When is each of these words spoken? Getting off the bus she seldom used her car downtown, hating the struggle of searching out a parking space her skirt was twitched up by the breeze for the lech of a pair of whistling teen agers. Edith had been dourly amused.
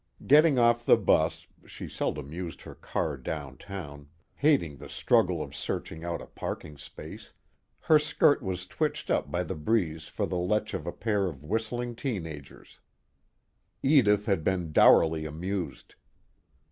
Getting 0.25 0.57
off 0.57 0.83
the 0.83 0.97
bus 0.97 1.47
she 1.67 1.87
seldom 1.87 2.33
used 2.33 2.63
her 2.63 2.73
car 2.73 3.17
downtown, 3.17 4.07
hating 4.33 4.77
the 4.77 4.89
struggle 4.89 5.43
of 5.43 5.55
searching 5.55 6.03
out 6.03 6.23
a 6.23 6.25
parking 6.25 6.75
space 6.79 7.33
her 7.81 7.99
skirt 7.99 8.41
was 8.41 8.65
twitched 8.65 9.11
up 9.11 9.29
by 9.29 9.43
the 9.43 9.53
breeze 9.53 10.07
for 10.07 10.25
the 10.25 10.39
lech 10.39 10.73
of 10.73 10.87
a 10.87 10.91
pair 10.91 11.27
of 11.27 11.43
whistling 11.43 11.95
teen 11.95 12.25
agers. 12.25 12.79
Edith 13.83 14.25
had 14.25 14.43
been 14.43 14.71
dourly 14.71 15.27
amused. 15.27 15.93